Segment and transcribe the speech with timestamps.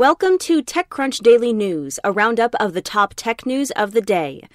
[0.00, 4.48] Welcome to TechCrunch Daily News, a roundup of the top tech news of the day.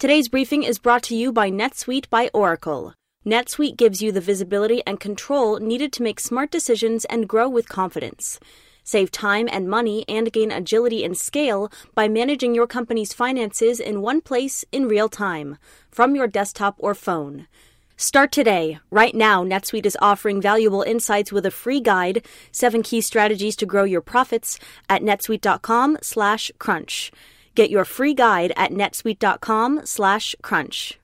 [0.00, 2.94] Today's briefing is brought to you by NetSuite by Oracle.
[3.24, 7.68] NetSuite gives you the visibility and control needed to make smart decisions and grow with
[7.68, 8.40] confidence.
[8.82, 14.02] Save time and money and gain agility and scale by managing your company's finances in
[14.02, 15.56] one place in real time,
[15.92, 17.46] from your desktop or phone.
[18.00, 18.78] Start today.
[18.90, 23.66] Right now, NetSuite is offering valuable insights with a free guide, seven key strategies to
[23.66, 27.12] grow your profits at netsuite.com slash crunch.
[27.54, 30.98] Get your free guide at netsuite.com slash crunch.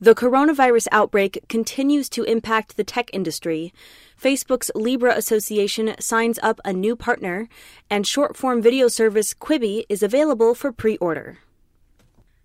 [0.00, 3.72] The coronavirus outbreak continues to impact the tech industry.
[4.20, 7.48] Facebook's Libra Association signs up a new partner,
[7.88, 11.38] and short form video service Quibi is available for pre order.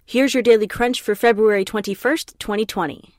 [0.10, 3.14] Here's your daily crunch for February 21st, 2020.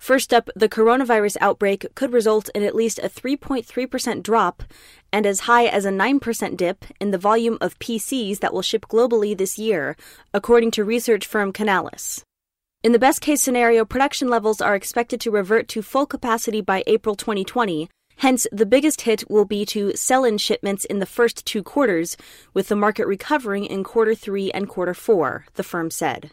[0.00, 4.64] First up, the coronavirus outbreak could result in at least a 3.3% drop
[5.12, 8.86] and as high as a 9% dip in the volume of PCs that will ship
[8.88, 9.96] globally this year,
[10.34, 12.24] according to research firm Canalys.
[12.82, 16.82] In the best case scenario, production levels are expected to revert to full capacity by
[16.88, 17.88] April 2020.
[18.18, 22.16] Hence, the biggest hit will be to sell in shipments in the first two quarters,
[22.52, 26.32] with the market recovering in quarter three and quarter four, the firm said.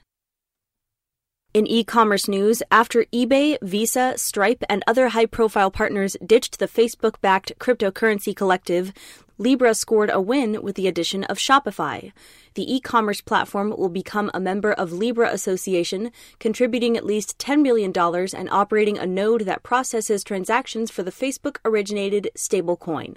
[1.55, 6.67] In e commerce news, after eBay, Visa, Stripe, and other high profile partners ditched the
[6.67, 8.91] Facebook backed cryptocurrency collective,
[9.38, 12.11] Libra scored a win with the addition of Shopify.
[12.55, 17.61] The e commerce platform will become a member of Libra Association, contributing at least $10
[17.61, 23.15] million and operating a node that processes transactions for the Facebook originated stablecoin.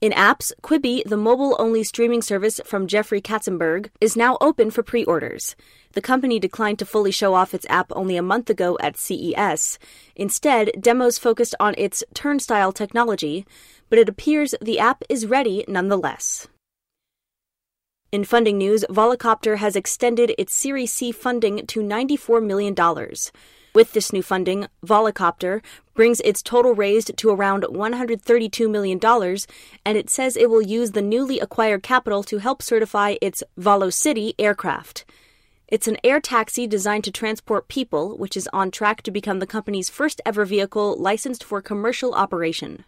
[0.00, 4.82] In apps, Quibi, the mobile only streaming service from Jeffrey Katzenberg, is now open for
[4.82, 5.54] pre orders.
[5.92, 9.78] The company declined to fully show off its app only a month ago at CES.
[10.16, 13.44] Instead, demos focused on its Turnstyle technology,
[13.90, 16.48] but it appears the app is ready nonetheless.
[18.10, 22.74] In funding news, Volocopter has extended its Series C funding to $94 million.
[23.72, 25.62] With this new funding, Volocopter
[25.94, 28.98] brings its total raised to around $132 million,
[29.84, 34.34] and it says it will use the newly acquired capital to help certify its VoloCity
[34.40, 35.04] aircraft.
[35.68, 39.46] It's an air taxi designed to transport people, which is on track to become the
[39.46, 42.84] company's first ever vehicle licensed for commercial operation.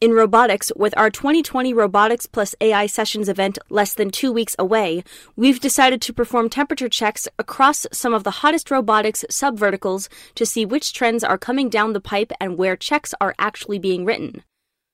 [0.00, 5.02] In robotics, with our 2020 Robotics Plus AI Sessions event less than two weeks away,
[5.34, 10.64] we've decided to perform temperature checks across some of the hottest robotics subverticals to see
[10.64, 14.44] which trends are coming down the pipe and where checks are actually being written.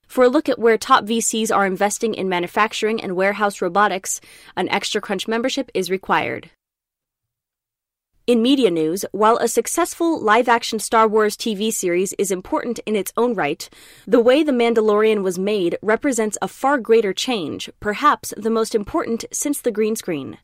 [0.07, 4.19] For a look at where top VCs are investing in manufacturing and warehouse robotics,
[4.57, 6.49] an Extra Crunch membership is required.
[8.27, 12.95] In media news, while a successful live action Star Wars TV series is important in
[12.95, 13.69] its own right,
[14.07, 19.25] the way The Mandalorian was made represents a far greater change, perhaps the most important
[19.31, 20.39] since the green screen.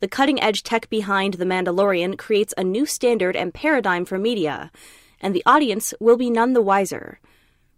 [0.00, 4.72] The cutting edge tech behind The Mandalorian creates a new standard and paradigm for media,
[5.20, 7.20] and the audience will be none the wiser.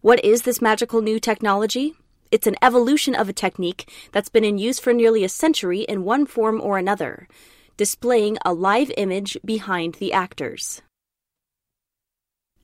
[0.01, 1.93] What is this magical new technology?
[2.31, 6.05] It's an evolution of a technique that's been in use for nearly a century in
[6.05, 7.29] one form or another
[7.77, 10.83] displaying a live image behind the actors.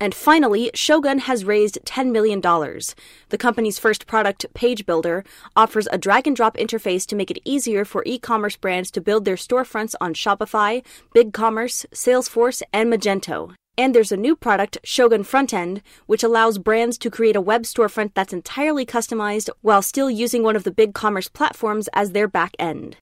[0.01, 2.41] And finally, Shogun has raised $10 million.
[2.41, 5.25] The company's first product, Page Builder,
[5.57, 9.01] offers a drag and drop interface to make it easier for e commerce brands to
[9.01, 10.85] build their storefronts on Shopify,
[11.17, 13.55] BigCommerce, Salesforce, and Magento.
[13.77, 18.13] And there's a new product, Shogun Frontend, which allows brands to create a web storefront
[18.15, 22.55] that's entirely customized while still using one of the big commerce platforms as their back
[22.59, 22.97] end.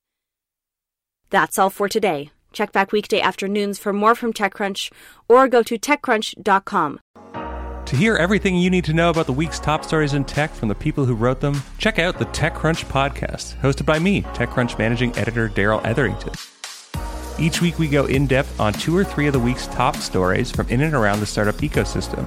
[1.31, 2.31] That's all for today.
[2.53, 4.91] Check back weekday afternoons for more from TechCrunch
[5.29, 7.01] or go to TechCrunch.com.
[7.87, 10.69] To hear everything you need to know about the week's top stories in tech from
[10.69, 15.17] the people who wrote them, check out the TechCrunch podcast, hosted by me, TechCrunch managing
[15.17, 16.33] editor Darrell Etherington.
[17.39, 20.51] Each week, we go in depth on two or three of the week's top stories
[20.51, 22.27] from in and around the startup ecosystem.